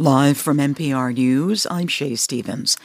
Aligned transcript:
Live 0.00 0.38
from 0.38 0.56
NPR 0.56 1.12
News, 1.12 1.66
I'm 1.70 1.86
Shay 1.86 2.16
Stevens. 2.16 2.78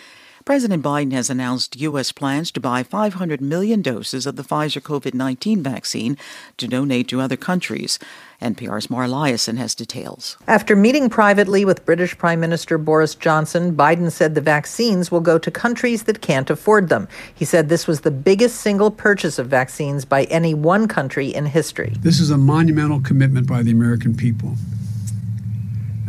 President 0.44 0.84
Biden 0.84 1.14
has 1.14 1.30
announced 1.30 1.80
U.S. 1.80 2.12
plans 2.12 2.52
to 2.52 2.60
buy 2.60 2.84
500 2.84 3.40
million 3.40 3.82
doses 3.82 4.28
of 4.28 4.36
the 4.36 4.44
Pfizer 4.44 4.82
COVID 4.82 5.14
19 5.14 5.64
vaccine 5.64 6.18
to 6.58 6.68
donate 6.68 7.08
to 7.08 7.22
other 7.22 7.38
countries. 7.38 8.00
NPR's 8.42 8.90
Mara 8.90 9.08
Liasson 9.08 9.56
has 9.56 9.74
details. 9.74 10.36
After 10.46 10.76
meeting 10.76 11.10
privately 11.10 11.64
with 11.64 11.86
British 11.86 12.18
Prime 12.18 12.42
Minister 12.42 12.78
Boris 12.78 13.16
Johnson, 13.16 13.78
Biden 13.78 14.12
said 14.12 14.36
the 14.36 14.42
vaccines 14.42 15.10
will 15.10 15.22
go 15.22 15.38
to 15.38 15.50
countries 15.50 16.04
that 16.04 16.20
can't 16.20 16.50
afford 16.50 16.90
them. 16.90 17.08
He 17.34 17.46
said 17.46 17.70
this 17.70 17.88
was 17.88 18.02
the 18.02 18.12
biggest 18.12 18.58
single 18.60 18.92
purchase 18.92 19.40
of 19.40 19.48
vaccines 19.48 20.04
by 20.04 20.26
any 20.26 20.54
one 20.54 20.90
country 20.90 21.34
in 21.34 21.46
history. 21.46 21.94
This 22.02 22.20
is 22.20 22.30
a 22.30 22.38
monumental 22.38 23.00
commitment 23.00 23.48
by 23.48 23.64
the 23.64 23.72
American 23.72 24.18
people. 24.18 24.56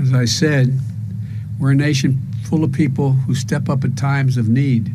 As 0.00 0.12
I 0.12 0.25
said, 0.25 0.80
we're 1.58 1.72
a 1.72 1.74
nation 1.74 2.20
full 2.44 2.64
of 2.64 2.72
people 2.72 3.12
who 3.12 3.34
step 3.34 3.68
up 3.68 3.84
at 3.84 3.96
times 3.96 4.36
of 4.36 4.48
need 4.48 4.92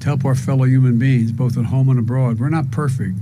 to 0.00 0.06
help 0.06 0.24
our 0.24 0.34
fellow 0.34 0.64
human 0.64 0.98
beings, 0.98 1.32
both 1.32 1.56
at 1.56 1.66
home 1.66 1.88
and 1.88 1.98
abroad. 1.98 2.38
We're 2.38 2.48
not 2.48 2.70
perfect, 2.70 3.18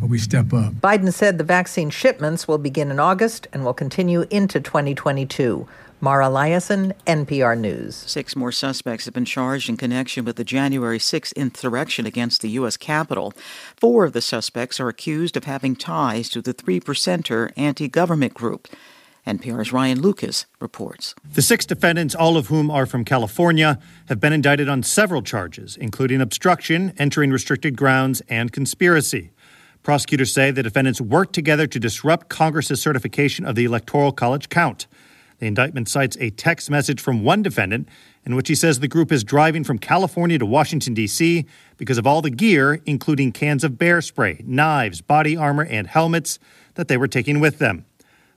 but 0.00 0.08
we 0.08 0.18
step 0.18 0.52
up. 0.52 0.74
Biden 0.74 1.12
said 1.12 1.38
the 1.38 1.44
vaccine 1.44 1.90
shipments 1.90 2.46
will 2.46 2.58
begin 2.58 2.90
in 2.90 3.00
August 3.00 3.48
and 3.52 3.64
will 3.64 3.74
continue 3.74 4.26
into 4.30 4.60
2022. 4.60 5.66
Mara 5.98 6.26
Liasson, 6.26 6.92
NPR 7.06 7.58
News. 7.58 7.96
Six 7.96 8.36
more 8.36 8.52
suspects 8.52 9.06
have 9.06 9.14
been 9.14 9.24
charged 9.24 9.70
in 9.70 9.78
connection 9.78 10.26
with 10.26 10.36
the 10.36 10.44
January 10.44 10.98
6th 10.98 11.34
insurrection 11.34 12.04
against 12.04 12.42
the 12.42 12.50
U.S. 12.50 12.76
Capitol. 12.76 13.32
Four 13.76 14.04
of 14.04 14.12
the 14.12 14.20
suspects 14.20 14.78
are 14.78 14.90
accused 14.90 15.38
of 15.38 15.44
having 15.44 15.74
ties 15.74 16.28
to 16.28 16.42
the 16.42 16.52
Three 16.52 16.80
Percenter 16.80 17.50
anti 17.56 17.88
government 17.88 18.34
group. 18.34 18.68
NPR's 19.26 19.72
Ryan 19.72 20.00
Lucas 20.00 20.46
reports. 20.60 21.14
The 21.34 21.42
six 21.42 21.66
defendants, 21.66 22.14
all 22.14 22.36
of 22.36 22.46
whom 22.46 22.70
are 22.70 22.86
from 22.86 23.04
California, 23.04 23.78
have 24.08 24.20
been 24.20 24.32
indicted 24.32 24.68
on 24.68 24.82
several 24.82 25.22
charges, 25.22 25.76
including 25.76 26.20
obstruction, 26.20 26.92
entering 26.96 27.30
restricted 27.30 27.76
grounds, 27.76 28.22
and 28.28 28.52
conspiracy. 28.52 29.32
Prosecutors 29.82 30.32
say 30.32 30.50
the 30.50 30.62
defendants 30.62 31.00
worked 31.00 31.32
together 31.32 31.66
to 31.66 31.80
disrupt 31.80 32.28
Congress's 32.28 32.80
certification 32.80 33.44
of 33.44 33.54
the 33.54 33.64
Electoral 33.64 34.12
College 34.12 34.48
count. 34.48 34.86
The 35.38 35.46
indictment 35.46 35.88
cites 35.88 36.16
a 36.18 36.30
text 36.30 36.70
message 36.70 37.00
from 37.00 37.22
one 37.22 37.42
defendant 37.42 37.88
in 38.24 38.34
which 38.34 38.48
he 38.48 38.54
says 38.54 38.80
the 38.80 38.88
group 38.88 39.12
is 39.12 39.22
driving 39.22 39.64
from 39.64 39.78
California 39.78 40.38
to 40.38 40.46
Washington, 40.46 40.94
D.C. 40.94 41.46
because 41.76 41.98
of 41.98 42.06
all 42.06 42.22
the 42.22 42.30
gear, 42.30 42.80
including 42.86 43.32
cans 43.32 43.62
of 43.62 43.78
bear 43.78 44.00
spray, 44.00 44.40
knives, 44.44 45.00
body 45.00 45.36
armor, 45.36 45.64
and 45.64 45.86
helmets, 45.86 46.38
that 46.74 46.88
they 46.88 46.96
were 46.96 47.08
taking 47.08 47.38
with 47.38 47.58
them. 47.58 47.84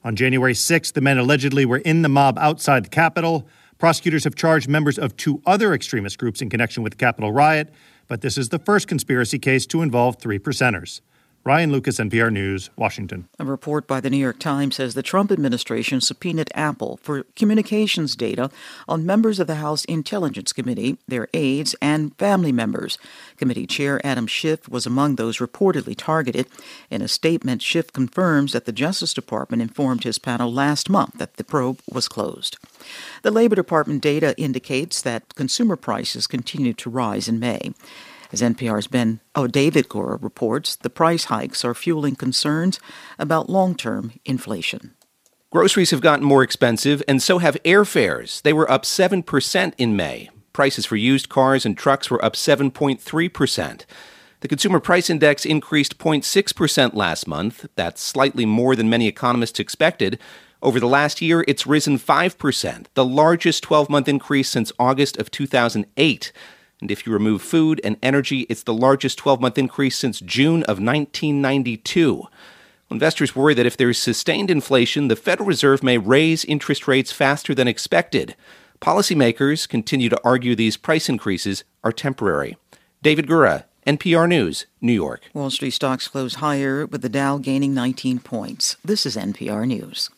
On 0.04 0.16
January 0.16 0.54
6th, 0.54 0.94
the 0.94 1.02
men 1.02 1.18
allegedly 1.18 1.66
were 1.66 1.78
in 1.78 2.04
the 2.04 2.10
mob 2.10 2.38
outside 2.38 2.86
the 2.86 2.90
Capitol. 2.90 3.48
Prosecutors 3.78 4.24
have 4.24 4.36
charged 4.36 4.70
members 4.70 4.98
of 4.98 5.18
two 5.18 5.42
other 5.46 5.74
extremist 5.74 6.18
groups 6.18 6.42
in 6.42 6.50
connection 6.50 6.84
with 6.84 6.94
the 6.94 6.98
Capitol 6.98 7.32
riot, 7.32 7.74
but 8.08 8.22
this 8.22 8.38
is 8.38 8.50
the 8.50 8.60
first 8.60 8.88
conspiracy 8.88 9.40
case 9.40 9.66
to 9.68 9.82
involve 9.82 10.18
three 10.18 10.40
percenters. 10.40 11.02
Ryan 11.46 11.72
Lucas, 11.72 12.00
NPR 12.00 12.32
News, 12.32 12.70
Washington. 12.76 13.30
A 13.40 13.46
report 13.46 13.88
by 13.88 14.02
the 14.02 14.10
New 14.10 14.18
York 14.18 14.40
Times 14.40 14.76
says 14.76 14.94
the 14.94 15.02
Trump 15.02 15.32
administration 15.32 16.02
subpoenaed 16.02 16.52
Apple 16.54 17.00
for 17.02 17.24
communications 17.38 18.18
data 18.18 18.52
on 18.90 19.06
members 19.06 19.40
of 19.40 19.48
the 19.48 19.56
House 19.56 19.86
Intelligence 19.86 20.52
Committee, 20.52 20.98
their 21.08 21.30
aides, 21.34 21.76
and 21.82 22.14
family 22.18 22.52
members. 22.52 22.98
Committee 23.38 23.66
Chair 23.66 24.06
Adam 24.06 24.28
Schiff 24.28 24.68
was 24.68 24.86
among 24.86 25.16
those 25.16 25.38
reportedly 25.38 25.96
targeted. 25.96 26.46
In 26.90 27.02
a 27.02 27.08
statement, 27.08 27.62
Schiff 27.62 27.94
confirms 27.94 28.52
that 28.52 28.66
the 28.66 28.74
Justice 28.74 29.14
Department 29.14 29.62
informed 29.62 30.04
his 30.04 30.20
panel 30.20 30.52
last 30.52 30.90
month 30.90 31.18
that 31.20 31.38
the 31.38 31.46
probe 31.46 31.80
was 31.90 32.10
closed. 32.10 32.58
The 33.24 33.32
Labor 33.32 33.56
Department 33.56 34.02
data 34.02 34.36
indicates 34.38 35.02
that 35.02 35.36
consumer 35.36 35.78
prices 35.78 36.28
continued 36.28 36.78
to 36.80 36.90
rise 36.90 37.30
in 37.30 37.40
May. 37.40 37.72
As 38.32 38.42
NPR's 38.42 38.88
Ben 38.88 39.22
oh, 39.34 39.48
David 39.48 39.90
Gura 39.90 40.22
reports, 40.22 40.76
the 40.76 40.90
price 40.90 41.26
hikes 41.26 41.66
are 41.66 41.74
fueling 41.74 42.16
concerns 42.16 42.80
about 43.18 43.50
long-term 43.50 44.14
inflation. 44.24 44.94
Groceries 45.52 45.90
have 45.90 46.02
gotten 46.02 46.26
more 46.26 46.44
expensive, 46.44 47.02
and 47.08 47.24
so 47.24 47.40
have 47.40 47.58
airfares. 47.64 48.40
They 48.44 48.54
were 48.54 48.70
up 48.70 48.84
7% 48.84 49.74
in 49.80 49.96
May. 49.96 50.30
Prices 50.54 50.86
for 50.86 50.96
used 50.96 51.28
cars 51.28 51.66
and 51.66 51.76
trucks 51.76 52.12
were 52.12 52.24
up 52.24 52.34
7.3%. 52.34 53.86
The 54.42 54.48
Consumer 54.48 54.80
Price 54.80 55.10
Index 55.10 55.44
increased 55.44 55.98
0.6% 55.98 56.94
last 56.94 57.28
month. 57.28 57.66
That's 57.76 58.02
slightly 58.02 58.46
more 58.46 58.76
than 58.76 58.92
many 58.92 59.08
economists 59.08 59.60
expected. 59.60 60.20
Over 60.62 60.80
the 60.80 60.88
last 60.88 61.20
year, 61.20 61.44
it's 61.48 61.66
risen 61.66 61.98
5%, 61.98 62.86
the 62.94 63.06
largest 63.06 63.64
12 63.64 63.90
month 63.90 64.08
increase 64.08 64.50
since 64.50 64.72
August 64.78 65.18
of 65.18 65.32
2008. 65.32 66.32
And 66.82 66.92
if 66.92 67.06
you 67.06 67.12
remove 67.12 67.42
food 67.42 67.82
and 67.84 67.98
energy, 68.02 68.42
it's 68.42 68.64
the 68.64 68.74
largest 68.74 69.18
12 69.18 69.42
month 69.42 69.58
increase 69.58 69.98
since 69.98 70.20
June 70.20 70.64
of 70.64 70.80
1992. 70.80 72.24
Investors 72.92 73.36
worry 73.36 73.54
that 73.54 73.66
if 73.66 73.78
there 73.78 73.90
is 73.90 73.98
sustained 73.98 74.50
inflation, 74.50 75.10
the 75.10 75.16
Federal 75.16 75.48
Reserve 75.48 75.84
may 75.84 75.98
raise 75.98 76.44
interest 76.46 76.88
rates 76.88 77.12
faster 77.12 77.54
than 77.54 77.68
expected. 77.68 78.36
Policymakers 78.82 79.68
continue 79.68 80.10
to 80.10 80.20
argue 80.24 80.56
these 80.56 80.78
price 80.78 81.10
increases 81.10 81.64
are 81.84 81.92
temporary. 81.92 82.58
David 83.04 83.28
Gura, 83.28 83.66
NPR 83.86 84.28
News, 84.28 84.66
New 84.82 84.94
York. 84.94 85.22
Wall 85.34 85.50
Street 85.50 85.72
stocks 85.72 86.08
closed 86.08 86.38
higher 86.38 86.86
with 86.86 87.02
the 87.02 87.10
Dow 87.10 87.38
gaining 87.38 87.74
19 87.74 88.20
points. 88.20 88.78
This 88.84 89.06
is 89.06 89.16
NPR 89.16 89.68
News. 89.68 90.10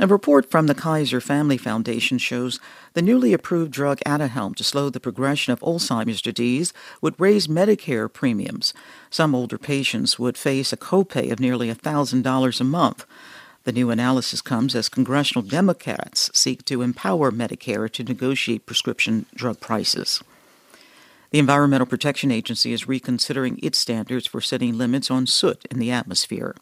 A 0.00 0.08
report 0.08 0.50
from 0.50 0.66
the 0.66 0.74
Kaiser 0.74 1.20
Family 1.20 1.56
Foundation 1.56 2.18
shows 2.18 2.58
the 2.94 3.02
newly 3.02 3.32
approved 3.32 3.70
drug 3.70 4.00
Aduhelm 4.04 4.56
to 4.56 4.64
slow 4.64 4.90
the 4.90 4.98
progression 4.98 5.52
of 5.52 5.60
Alzheimer's 5.60 6.20
disease 6.20 6.72
would 7.00 7.14
raise 7.20 7.46
Medicare 7.46 8.12
premiums. 8.12 8.74
Some 9.08 9.36
older 9.36 9.56
patients 9.56 10.18
would 10.18 10.36
face 10.36 10.72
a 10.72 10.76
copay 10.76 11.30
of 11.30 11.38
nearly 11.38 11.72
$1,000 11.72 12.60
a 12.60 12.64
month. 12.64 13.06
The 13.62 13.72
new 13.72 13.90
analysis 13.90 14.40
comes 14.42 14.74
as 14.74 14.88
congressional 14.88 15.46
Democrats 15.46 16.28
seek 16.34 16.64
to 16.64 16.82
empower 16.82 17.30
Medicare 17.30 17.88
to 17.92 18.02
negotiate 18.02 18.66
prescription 18.66 19.26
drug 19.32 19.60
prices. 19.60 20.24
The 21.30 21.38
Environmental 21.38 21.86
Protection 21.86 22.32
Agency 22.32 22.72
is 22.72 22.88
reconsidering 22.88 23.60
its 23.62 23.78
standards 23.78 24.26
for 24.26 24.40
setting 24.40 24.76
limits 24.76 25.08
on 25.08 25.28
soot 25.28 25.64
in 25.70 25.78
the 25.78 25.92
atmosphere. 25.92 26.56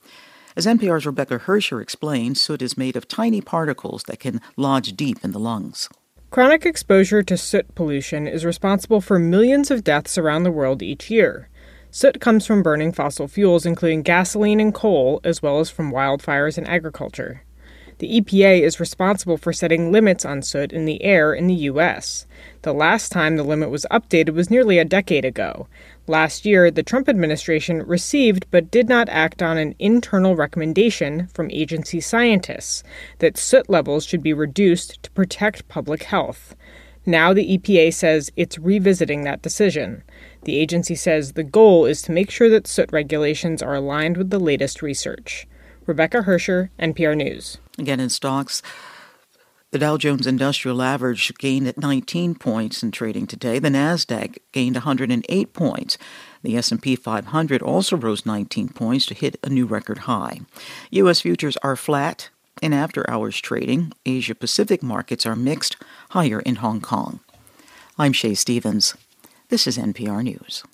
As 0.55 0.67
NPR's 0.67 1.07
Rebecca 1.07 1.39
Hersher 1.39 1.81
explains, 1.81 2.39
soot 2.39 2.61
is 2.61 2.77
made 2.77 2.95
of 2.95 3.09
tiny 3.09 3.41
particles 3.41 4.03
that 4.03 4.21
can 4.21 4.41
lodge 4.57 4.95
deep 4.95 5.19
in 5.25 5.33
the 5.33 5.39
lungs. 5.39 5.89
Chronic 6.31 6.67
exposure 6.67 7.23
to 7.23 7.37
soot 7.39 7.75
pollution 7.75 8.27
is 8.27 8.45
responsible 8.45 9.01
for 9.01 9.19
millions 9.19 9.71
of 9.71 9.83
deaths 9.83 10.19
around 10.19 10.43
the 10.43 10.51
world 10.51 10.83
each 10.83 11.11
year. 11.11 11.49
Soot 11.91 12.21
comes 12.21 12.47
from 12.47 12.63
burning 12.63 12.93
fossil 12.93 13.29
fuels, 13.29 13.65
including 13.65 14.03
gasoline 14.03 14.61
and 14.61 14.75
coal, 14.75 15.21
as 15.25 15.43
well 15.43 15.59
as 15.59 15.71
from 15.71 15.91
wildfires 15.91 16.59
and 16.59 16.69
agriculture. 16.69 17.43
The 17.99 18.21
EPA 18.21 18.63
is 18.63 18.81
responsible 18.81 19.37
for 19.37 19.53
setting 19.53 19.93
limits 19.93 20.25
on 20.25 20.43
soot 20.43 20.73
in 20.73 20.87
the 20.87 21.03
air 21.03 21.33
in 21.33 21.47
the 21.47 21.55
U.S. 21.55 22.27
The 22.63 22.73
last 22.73 23.13
time 23.13 23.37
the 23.37 23.43
limit 23.43 23.71
was 23.71 23.87
updated 23.91 24.35
was 24.35 24.51
nearly 24.51 24.79
a 24.79 24.85
decade 24.85 25.25
ago. 25.25 25.69
Last 26.09 26.45
year, 26.45 26.71
the 26.71 26.83
Trump 26.83 27.09
administration 27.09 27.83
received 27.85 28.47
but 28.51 28.71
did 28.71 28.89
not 28.89 29.09
act 29.09 29.41
on 29.41 29.57
an 29.57 29.75
internal 29.79 30.35
recommendation 30.35 31.29
from 31.29 31.51
agency 31.51 32.01
scientists 32.01 32.83
that 33.21 33.39
soot 33.39 33.71
levels 33.71 34.05
should 34.05 34.23
be 34.23 34.33
reduced 34.33 35.01
to 35.05 35.11
protect 35.13 35.69
public 35.69 36.05
health. 36.05 36.57
Now 37.07 37.33
the 37.33 37.57
EPA 37.57 37.95
says 37.95 38.33
it's 38.37 38.59
revisiting 38.59 39.23
that 39.25 39.43
decision. 39.43 40.03
The 40.43 40.59
agency 40.59 40.97
says 40.97 41.33
the 41.33 41.45
goal 41.45 41.85
is 41.85 42.03
to 42.03 42.13
make 42.13 42.31
sure 42.31 42.49
that 42.49 42.67
soot 42.67 42.91
regulations 42.93 43.63
are 43.63 43.75
aligned 43.75 44.17
with 44.17 44.31
the 44.31 44.41
latest 44.41 44.83
research. 44.83 45.47
Rebecca 45.87 46.23
Hersher, 46.23 46.71
NPR 46.79 47.17
News. 47.17 47.59
Again, 47.79 48.01
in 48.01 48.09
stocks, 48.09 48.63
the 49.73 49.79
Dow 49.79 49.97
Jones 49.97 50.27
Industrial 50.27 50.83
Average 50.83 51.33
gained 51.39 51.67
at 51.67 51.79
19 51.79 52.35
points 52.35 52.83
in 52.83 52.91
trading 52.91 53.27
today. 53.27 53.59
The 53.59 53.71
Nasdaq 53.71 54.37
gained 54.53 54.77
108 54.77 55.53
points. 55.55 55.97
The 56.43 56.59
S&P 56.59 56.95
500 56.95 57.63
also 57.63 57.97
rose 57.97 58.27
19 58.27 58.69
points 58.69 59.07
to 59.07 59.15
hit 59.15 59.41
a 59.43 59.49
new 59.49 59.65
record 59.65 60.01
high. 60.01 60.41
US 60.91 61.23
futures 61.23 61.57
are 61.63 61.75
flat 61.75 62.29
in 62.61 62.75
after-hours 62.75 63.41
trading. 63.41 63.93
Asia 64.05 64.35
Pacific 64.35 64.83
markets 64.83 65.25
are 65.25 65.35
mixed, 65.35 65.77
higher 66.11 66.41
in 66.41 66.57
Hong 66.57 66.83
Kong. 66.83 67.21
I'm 67.99 68.13
Shay 68.13 68.35
Stevens. 68.35 68.95
This 69.49 69.67
is 69.67 69.79
NPR 69.79 70.23
News. 70.23 70.65